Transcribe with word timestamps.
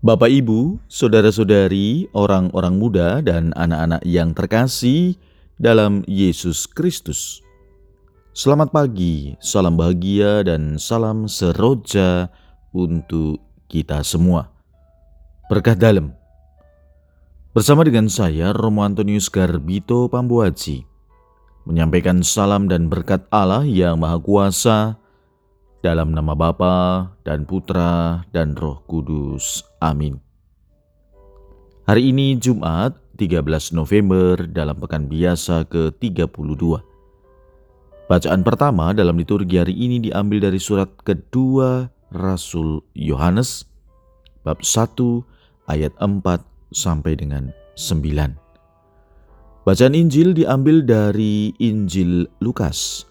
Bapak, 0.00 0.32
Ibu, 0.32 0.80
saudara-saudari, 0.88 2.08
orang-orang 2.16 2.72
muda, 2.80 3.20
dan 3.20 3.52
anak-anak 3.52 4.00
yang 4.08 4.32
terkasih 4.32 5.20
dalam 5.60 6.00
Yesus 6.08 6.64
Kristus. 6.64 7.44
Selamat 8.32 8.72
pagi, 8.72 9.36
salam 9.44 9.76
bahagia, 9.76 10.40
dan 10.40 10.80
salam 10.80 11.28
seroja 11.28 12.32
untuk 12.72 13.44
kita 13.68 14.00
semua. 14.00 14.48
Berkah 15.52 15.76
dalam. 15.76 16.16
Bersama 17.52 17.84
dengan 17.84 18.08
saya, 18.08 18.56
Romo 18.56 18.80
Antonius 18.80 19.28
Garbito 19.28 20.08
Pambuaji, 20.08 20.80
menyampaikan 21.68 22.24
salam 22.24 22.72
dan 22.72 22.88
berkat 22.88 23.28
Allah 23.28 23.68
yang 23.68 24.00
Maha 24.00 24.16
Kuasa, 24.16 24.96
dalam 25.80 26.12
nama 26.12 26.36
Bapa 26.36 27.08
dan 27.24 27.48
Putra 27.48 28.24
dan 28.32 28.52
Roh 28.56 28.84
Kudus. 28.84 29.64
Amin. 29.80 30.20
Hari 31.88 32.12
ini 32.12 32.36
Jumat 32.36 32.94
13 33.16 33.76
November 33.76 34.44
dalam 34.48 34.76
pekan 34.78 35.08
biasa 35.08 35.66
ke-32. 35.68 36.80
Bacaan 38.06 38.40
pertama 38.42 38.92
dalam 38.96 39.16
liturgi 39.16 39.60
hari 39.60 39.74
ini 39.74 40.02
diambil 40.02 40.50
dari 40.50 40.60
surat 40.60 40.88
kedua 41.02 41.88
Rasul 42.10 42.82
Yohanes 42.94 43.68
bab 44.42 44.64
1 44.64 44.96
ayat 45.70 45.92
4 45.98 46.22
sampai 46.74 47.12
dengan 47.14 47.54
9. 47.78 49.64
Bacaan 49.68 49.94
Injil 49.94 50.32
diambil 50.32 50.82
dari 50.82 51.52
Injil 51.60 52.26
Lukas 52.40 53.04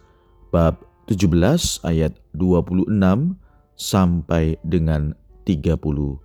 bab 0.49 0.88
17 1.09 1.81
ayat 1.89 2.13
26 2.37 2.85
sampai 3.73 4.61
dengan 4.61 5.17
37. 5.41 6.21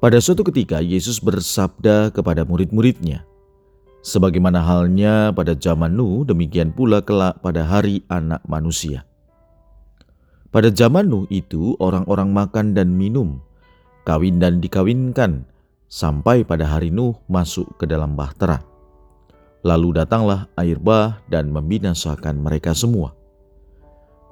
Pada 0.00 0.18
suatu 0.24 0.40
ketika 0.48 0.80
Yesus 0.80 1.20
bersabda 1.20 2.08
kepada 2.08 2.48
murid-muridnya, 2.48 3.28
Sebagaimana 4.00 4.64
halnya 4.64 5.28
pada 5.28 5.52
zaman 5.52 5.92
Nuh, 5.92 6.24
demikian 6.24 6.72
pula 6.72 7.04
kelak 7.04 7.44
pada 7.44 7.68
hari 7.68 8.00
anak 8.08 8.40
manusia. 8.48 9.04
Pada 10.48 10.72
zaman 10.72 11.12
Nuh 11.12 11.28
itu 11.28 11.76
orang-orang 11.76 12.32
makan 12.32 12.72
dan 12.72 12.96
minum, 12.96 13.44
kawin 14.08 14.40
dan 14.40 14.64
dikawinkan, 14.64 15.44
sampai 15.92 16.48
pada 16.48 16.64
hari 16.64 16.88
Nuh 16.88 17.12
masuk 17.28 17.76
ke 17.76 17.84
dalam 17.84 18.16
bahtera. 18.16 18.69
Lalu 19.60 20.00
datanglah 20.00 20.48
air 20.56 20.80
bah 20.80 21.20
dan 21.28 21.52
membinasakan 21.52 22.40
mereka 22.40 22.72
semua. 22.72 23.12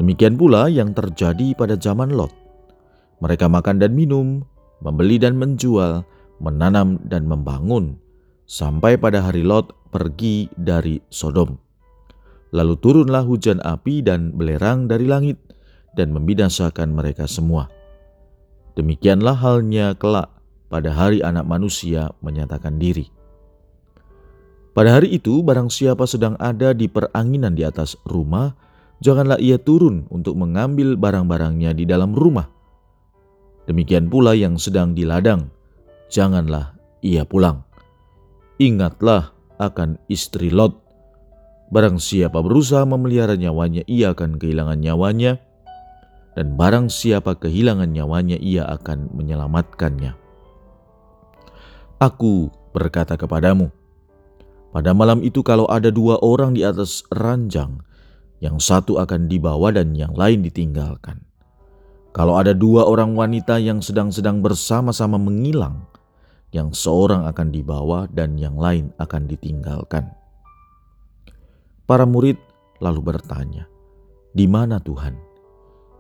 Demikian 0.01 0.39
pula 0.39 0.71
yang 0.73 0.95
terjadi 0.95 1.53
pada 1.59 1.75
zaman 1.77 2.15
Lot. 2.15 2.33
Mereka 3.19 3.51
makan 3.51 3.83
dan 3.83 3.93
minum, 3.99 4.47
membeli 4.81 5.19
dan 5.19 5.35
menjual, 5.37 6.07
menanam 6.39 7.03
dan 7.05 7.27
membangun, 7.27 7.99
sampai 8.47 8.95
pada 8.95 9.21
hari 9.21 9.43
Lot 9.43 9.75
pergi 9.91 10.47
dari 10.55 11.03
Sodom. 11.11 11.59
Lalu 12.55 12.75
turunlah 12.81 13.27
hujan 13.27 13.61
api 13.61 14.01
dan 14.01 14.33
belerang 14.33 14.89
dari 14.89 15.05
langit 15.05 15.37
dan 15.99 16.15
membinasakan 16.15 16.95
mereka 16.95 17.29
semua. 17.29 17.69
Demikianlah 18.79 19.35
halnya 19.35 19.93
kelak 19.99 20.31
pada 20.71 20.95
hari 20.95 21.21
anak 21.21 21.45
manusia 21.45 22.15
menyatakan 22.23 22.79
diri. 22.79 23.18
Pada 24.79 24.95
hari 24.95 25.11
itu, 25.19 25.43
barang 25.43 25.75
siapa 25.75 26.07
sedang 26.07 26.39
ada 26.39 26.71
di 26.71 26.87
peranginan 26.87 27.59
di 27.59 27.67
atas 27.67 27.99
rumah, 28.07 28.55
janganlah 29.03 29.35
ia 29.43 29.59
turun 29.59 30.07
untuk 30.07 30.39
mengambil 30.39 30.95
barang-barangnya 30.95 31.75
di 31.75 31.83
dalam 31.83 32.15
rumah. 32.15 32.47
Demikian 33.67 34.07
pula 34.07 34.39
yang 34.39 34.55
sedang 34.55 34.95
di 34.95 35.03
ladang, 35.03 35.51
janganlah 36.07 36.79
ia 37.03 37.27
pulang. 37.27 37.67
Ingatlah 38.63 39.35
akan 39.59 39.99
istri 40.07 40.55
Lot. 40.55 40.79
Barang 41.75 41.99
siapa 41.99 42.39
berusaha 42.39 42.87
memelihara 42.87 43.35
nyawanya, 43.35 43.83
ia 43.91 44.15
akan 44.15 44.39
kehilangan 44.39 44.79
nyawanya, 44.79 45.43
dan 46.39 46.55
barang 46.55 46.87
siapa 46.87 47.35
kehilangan 47.35 47.91
nyawanya, 47.91 48.39
ia 48.39 48.63
akan 48.63 49.11
menyelamatkannya. 49.11 50.15
Aku 51.99 52.55
berkata 52.71 53.19
kepadamu, 53.19 53.75
pada 54.79 54.95
malam 54.95 55.27
itu 55.27 55.43
kalau 55.43 55.67
ada 55.67 55.91
dua 55.91 56.23
orang 56.23 56.55
di 56.55 56.63
atas 56.63 57.03
ranjang, 57.11 57.83
yang 58.39 58.63
satu 58.63 59.03
akan 59.03 59.27
dibawa 59.27 59.75
dan 59.75 59.99
yang 59.99 60.15
lain 60.15 60.47
ditinggalkan. 60.47 61.19
Kalau 62.15 62.39
ada 62.39 62.55
dua 62.55 62.87
orang 62.87 63.19
wanita 63.19 63.59
yang 63.59 63.83
sedang-sedang 63.83 64.39
bersama-sama 64.39 65.19
mengilang, 65.19 65.83
yang 66.55 66.71
seorang 66.71 67.27
akan 67.27 67.51
dibawa 67.51 68.07
dan 68.15 68.39
yang 68.39 68.55
lain 68.55 68.95
akan 69.03 69.27
ditinggalkan. 69.27 70.15
Para 71.83 72.07
murid 72.07 72.39
lalu 72.79 73.03
bertanya, 73.03 73.67
"Di 74.31 74.47
mana 74.47 74.79
Tuhan?" 74.79 75.19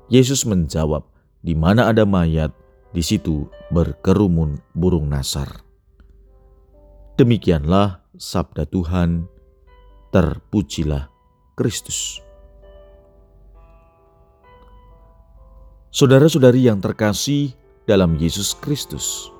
Yesus 0.06 0.46
menjawab, 0.46 1.02
"Di 1.42 1.58
mana 1.58 1.90
ada 1.90 2.06
mayat, 2.06 2.54
di 2.94 3.02
situ 3.02 3.50
berkerumun 3.74 4.62
burung 4.70 5.10
nasar." 5.10 5.66
Demikianlah 7.18 8.06
sabda 8.18 8.66
Tuhan, 8.66 9.30
terpujilah 10.10 11.06
Kristus. 11.54 12.18
Saudara-saudari 15.88 16.68
yang 16.68 16.82
terkasih 16.82 17.54
dalam 17.86 18.18
Yesus 18.20 18.52
Kristus, 18.58 19.32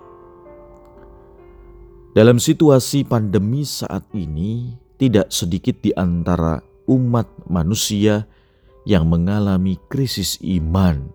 dalam 2.17 2.41
situasi 2.41 3.05
pandemi 3.05 3.67
saat 3.67 4.07
ini, 4.17 4.79
tidak 4.99 5.31
sedikit 5.31 5.79
di 5.85 5.93
antara 5.95 6.59
umat 6.89 7.29
manusia 7.47 8.27
yang 8.89 9.07
mengalami 9.07 9.77
krisis 9.93 10.41
iman, 10.41 11.13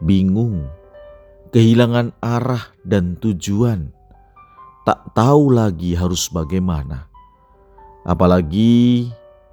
bingung, 0.00 0.64
kehilangan 1.50 2.14
arah 2.22 2.72
dan 2.86 3.18
tujuan 3.20 3.92
tak 4.82 5.14
tahu 5.14 5.54
lagi 5.54 5.94
harus 5.94 6.26
bagaimana. 6.30 7.06
Apalagi 8.02 9.06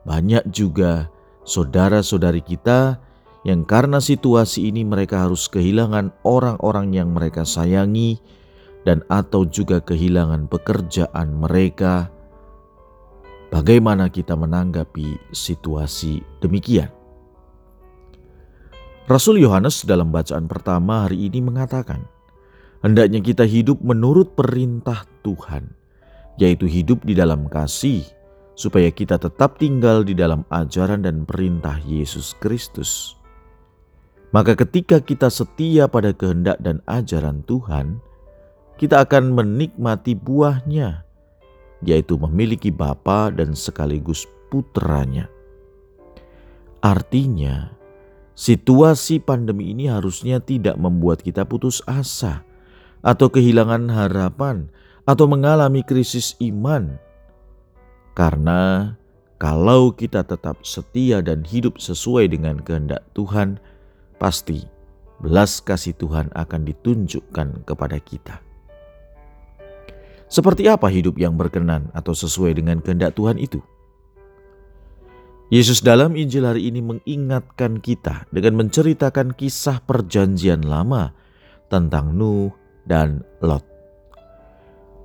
banyak 0.06 0.50
juga 0.50 1.10
saudara-saudari 1.46 2.42
kita 2.42 2.98
yang 3.46 3.64
karena 3.64 4.02
situasi 4.02 4.68
ini 4.68 4.84
mereka 4.84 5.24
harus 5.30 5.48
kehilangan 5.48 6.12
orang-orang 6.26 6.92
yang 6.92 7.14
mereka 7.14 7.46
sayangi 7.46 8.20
dan 8.84 9.06
atau 9.08 9.46
juga 9.46 9.80
kehilangan 9.80 10.50
pekerjaan 10.50 11.38
mereka. 11.38 12.10
Bagaimana 13.50 14.10
kita 14.14 14.38
menanggapi 14.38 15.34
situasi 15.34 16.22
demikian? 16.42 16.90
Rasul 19.10 19.42
Yohanes 19.42 19.90
dalam 19.90 20.14
bacaan 20.14 20.46
pertama 20.46 21.10
hari 21.10 21.26
ini 21.34 21.42
mengatakan, 21.42 22.06
Hendaknya 22.80 23.20
kita 23.20 23.44
hidup 23.44 23.84
menurut 23.84 24.40
perintah 24.40 25.04
Tuhan, 25.20 25.76
yaitu 26.40 26.64
hidup 26.64 27.04
di 27.04 27.12
dalam 27.12 27.52
kasih, 27.52 28.08
supaya 28.56 28.88
kita 28.88 29.20
tetap 29.20 29.60
tinggal 29.60 30.08
di 30.08 30.16
dalam 30.16 30.48
ajaran 30.48 31.04
dan 31.04 31.28
perintah 31.28 31.76
Yesus 31.84 32.32
Kristus. 32.40 33.20
Maka, 34.32 34.56
ketika 34.56 35.04
kita 35.04 35.28
setia 35.28 35.92
pada 35.92 36.16
kehendak 36.16 36.56
dan 36.64 36.80
ajaran 36.88 37.44
Tuhan, 37.44 38.00
kita 38.80 39.04
akan 39.04 39.36
menikmati 39.36 40.16
buahnya, 40.16 41.04
yaitu 41.84 42.16
memiliki 42.16 42.72
Bapa 42.72 43.28
dan 43.34 43.58
sekaligus 43.60 44.24
putranya. 44.48 45.28
Artinya, 46.80 47.76
situasi 48.40 49.20
pandemi 49.20 49.76
ini 49.76 49.92
harusnya 49.92 50.40
tidak 50.40 50.80
membuat 50.80 51.20
kita 51.20 51.44
putus 51.44 51.84
asa 51.84 52.48
atau 53.06 53.31
kehilangan 53.31 53.88
harapan 53.88 54.68
atau 55.07 55.25
mengalami 55.25 55.81
krisis 55.81 56.36
iman. 56.44 57.00
Karena 58.13 58.94
kalau 59.40 59.96
kita 59.96 60.28
tetap 60.28 60.68
setia 60.68 61.24
dan 61.24 61.48
hidup 61.48 61.80
sesuai 61.80 62.28
dengan 62.28 62.60
kehendak 62.60 63.07
Tuhan, 63.16 63.56
pasti 64.19 64.68
belas 65.24 65.63
kasih 65.63 65.96
Tuhan 65.96 66.28
akan 66.36 66.62
ditunjukkan 66.68 67.63
kepada 67.63 67.98
kita. 68.04 68.44
Seperti 70.30 70.69
apa 70.69 70.92
hidup 70.92 71.18
yang 71.18 71.34
berkenan 71.40 71.90
atau 71.96 72.13
sesuai 72.13 72.54
dengan 72.60 72.84
kehendak 72.84 73.18
Tuhan 73.18 73.42
itu? 73.42 73.63
Yesus 75.50 75.81
dalam 75.81 76.13
Injil 76.13 76.46
hari 76.46 76.69
ini 76.69 76.86
mengingatkan 76.86 77.81
kita 77.81 78.30
dengan 78.30 78.62
menceritakan 78.62 79.34
kisah 79.34 79.81
perjanjian 79.81 80.62
lama 80.62 81.18
tentang 81.74 82.13
Nuh, 82.13 82.54
dan 82.89 83.21
Lot. 83.45 83.62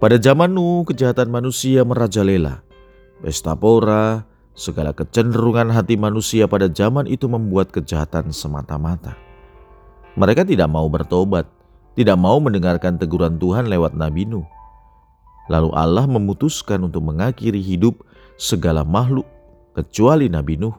Pada 0.00 0.16
zaman 0.16 0.56
Nuh, 0.56 0.88
kejahatan 0.88 1.28
manusia 1.28 1.84
merajalela. 1.84 2.64
Pesta 3.20 3.52
pora, 3.52 4.25
segala 4.56 4.96
kecenderungan 4.96 5.69
hati 5.70 6.00
manusia 6.00 6.48
pada 6.48 6.72
zaman 6.72 7.04
itu 7.04 7.28
membuat 7.28 7.69
kejahatan 7.70 8.32
semata-mata. 8.32 9.14
Mereka 10.16 10.48
tidak 10.48 10.72
mau 10.72 10.88
bertobat 10.88 11.44
tidak 11.94 12.19
mau 12.19 12.42
mendengarkan 12.42 12.98
teguran 12.98 13.38
Tuhan 13.38 13.70
lewat 13.70 13.94
Nabi 13.94 14.26
Nuh. 14.26 14.46
Lalu 15.46 15.70
Allah 15.78 16.10
memutuskan 16.10 16.82
untuk 16.82 17.06
mengakhiri 17.06 17.62
hidup 17.62 18.02
segala 18.34 18.82
makhluk 18.82 19.26
kecuali 19.78 20.26
Nabi 20.26 20.58
Nuh, 20.58 20.75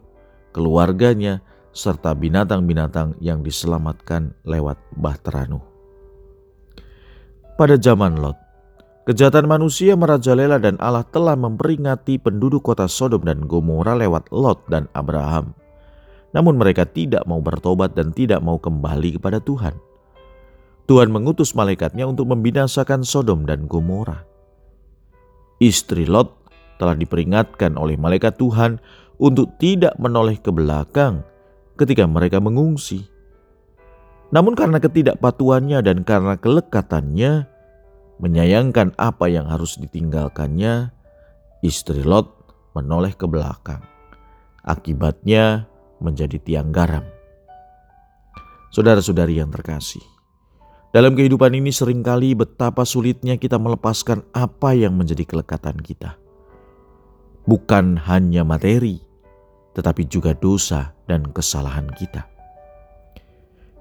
keluarganya, 0.52 1.40
serta 1.76 2.16
binatang-binatang 2.16 3.20
yang 3.20 3.40
diselamatkan 3.40 4.32
lewat 4.44 4.80
Bahtera 4.96 5.48
Nuh. 5.48 5.75
Pada 7.56 7.80
zaman 7.80 8.20
Lot, 8.20 8.36
kejahatan 9.08 9.48
manusia 9.48 9.96
merajalela 9.96 10.60
dan 10.60 10.76
Allah 10.76 11.08
telah 11.08 11.32
memperingati 11.40 12.20
penduduk 12.20 12.68
kota 12.68 12.84
Sodom 12.84 13.24
dan 13.24 13.48
Gomora 13.48 13.96
lewat 13.96 14.28
Lot 14.28 14.68
dan 14.68 14.92
Abraham. 14.92 15.56
Namun 16.36 16.60
mereka 16.60 16.84
tidak 16.84 17.24
mau 17.24 17.40
bertobat 17.40 17.96
dan 17.96 18.12
tidak 18.12 18.44
mau 18.44 18.60
kembali 18.60 19.16
kepada 19.16 19.40
Tuhan. 19.40 19.72
Tuhan 20.84 21.08
mengutus 21.08 21.56
malaikatnya 21.56 22.04
untuk 22.04 22.28
membinasakan 22.28 23.08
Sodom 23.08 23.48
dan 23.48 23.64
Gomora. 23.64 24.20
Istri 25.56 26.04
Lot 26.12 26.36
telah 26.76 26.92
diperingatkan 26.92 27.80
oleh 27.80 27.96
malaikat 27.96 28.36
Tuhan 28.36 28.84
untuk 29.16 29.56
tidak 29.56 29.96
menoleh 29.96 30.36
ke 30.36 30.52
belakang 30.52 31.24
ketika 31.80 32.04
mereka 32.04 32.36
mengungsi. 32.36 33.15
Namun 34.34 34.58
karena 34.58 34.82
ketidakpatuannya 34.82 35.78
dan 35.86 36.02
karena 36.02 36.34
kelekatannya, 36.34 37.46
menyayangkan 38.18 38.96
apa 38.98 39.30
yang 39.30 39.46
harus 39.46 39.78
ditinggalkannya, 39.78 40.90
istri 41.62 42.02
Lot 42.02 42.32
menoleh 42.74 43.14
ke 43.14 43.24
belakang. 43.28 43.84
Akibatnya 44.66 45.70
menjadi 46.02 46.42
tiang 46.42 46.74
garam. 46.74 47.06
Saudara-saudari 48.74 49.38
yang 49.38 49.48
terkasih, 49.48 50.02
dalam 50.90 51.14
kehidupan 51.14 51.54
ini 51.54 51.70
sering 51.70 52.02
kali 52.02 52.34
betapa 52.34 52.82
sulitnya 52.82 53.38
kita 53.38 53.56
melepaskan 53.62 54.26
apa 54.34 54.74
yang 54.74 54.98
menjadi 54.98 55.22
kelekatan 55.22 55.78
kita. 55.78 56.18
Bukan 57.46 57.94
hanya 58.10 58.42
materi, 58.42 58.98
tetapi 59.78 60.02
juga 60.10 60.34
dosa 60.34 60.96
dan 61.06 61.30
kesalahan 61.30 61.86
kita. 61.94 62.35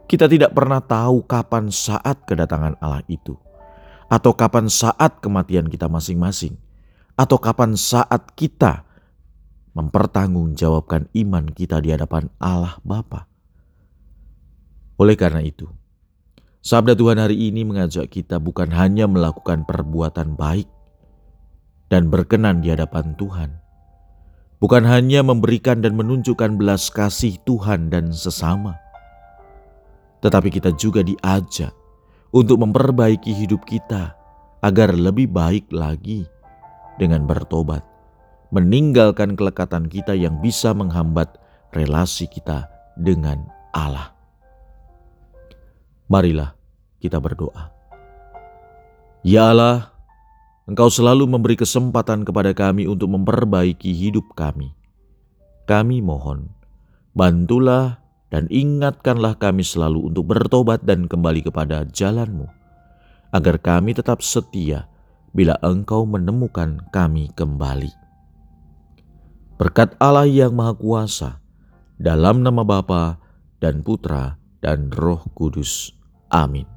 Kita 0.06 0.30
tidak 0.30 0.54
pernah 0.54 0.78
tahu 0.86 1.26
kapan 1.26 1.74
saat 1.74 2.30
kedatangan 2.30 2.78
Allah 2.78 3.02
itu, 3.10 3.34
atau 4.06 4.38
kapan 4.38 4.70
saat 4.70 5.18
kematian 5.18 5.66
kita 5.66 5.90
masing-masing, 5.90 6.62
atau 7.18 7.42
kapan 7.42 7.74
saat 7.74 8.30
kita 8.38 8.86
mempertanggungjawabkan 9.74 11.10
iman 11.10 11.50
kita 11.50 11.82
di 11.82 11.90
hadapan 11.90 12.30
Allah 12.38 12.78
Bapa. 12.86 13.26
Oleh 15.02 15.18
karena 15.18 15.42
itu, 15.42 15.66
sabda 16.62 16.94
Tuhan 16.94 17.18
hari 17.18 17.50
ini 17.50 17.66
mengajak 17.66 18.06
kita 18.14 18.38
bukan 18.38 18.70
hanya 18.78 19.10
melakukan 19.10 19.66
perbuatan 19.66 20.38
baik 20.38 20.70
dan 21.90 22.14
berkenan 22.14 22.62
di 22.62 22.70
hadapan 22.70 23.18
Tuhan, 23.18 23.58
bukan 24.62 24.86
hanya 24.86 25.26
memberikan 25.26 25.82
dan 25.82 25.98
menunjukkan 25.98 26.62
belas 26.62 26.94
kasih 26.94 27.42
Tuhan 27.42 27.90
dan 27.90 28.14
sesama 28.14 28.85
tetapi 30.26 30.50
kita 30.50 30.74
juga 30.74 31.06
diajak 31.06 31.70
untuk 32.34 32.58
memperbaiki 32.66 33.30
hidup 33.30 33.62
kita 33.70 34.18
agar 34.66 34.98
lebih 34.98 35.30
baik 35.30 35.70
lagi 35.70 36.26
dengan 36.98 37.30
bertobat, 37.30 37.86
meninggalkan 38.50 39.38
kelekatan 39.38 39.86
kita 39.86 40.18
yang 40.18 40.42
bisa 40.42 40.74
menghambat 40.74 41.30
relasi 41.78 42.26
kita 42.26 42.66
dengan 42.98 43.46
Allah. 43.70 44.18
Marilah 46.10 46.58
kita 46.98 47.22
berdoa. 47.22 47.70
Ya 49.22 49.54
Allah, 49.54 49.94
Engkau 50.66 50.90
selalu 50.90 51.30
memberi 51.30 51.54
kesempatan 51.54 52.26
kepada 52.26 52.50
kami 52.58 52.90
untuk 52.90 53.14
memperbaiki 53.14 53.94
hidup 53.94 54.34
kami. 54.34 54.74
Kami 55.70 56.02
mohon, 56.02 56.50
bantulah 57.14 58.05
dan 58.34 58.50
ingatkanlah 58.50 59.38
kami 59.38 59.62
selalu 59.62 60.10
untuk 60.12 60.34
bertobat 60.34 60.82
dan 60.82 61.06
kembali 61.06 61.46
kepada 61.46 61.86
jalanmu, 61.86 62.50
agar 63.32 63.56
kami 63.62 63.94
tetap 63.96 64.26
setia 64.26 64.90
bila 65.36 65.60
engkau 65.62 66.08
menemukan 66.08 66.82
kami 66.90 67.32
kembali. 67.36 67.92
Berkat 69.56 69.96
Allah 70.04 70.28
yang 70.28 70.52
Maha 70.52 70.76
Kuasa, 70.76 71.40
dalam 71.96 72.44
nama 72.44 72.68
Bapa 72.68 73.20
dan 73.64 73.80
Putra 73.84 74.36
dan 74.60 74.92
Roh 74.92 75.24
Kudus. 75.32 75.96
Amin. 76.28 76.75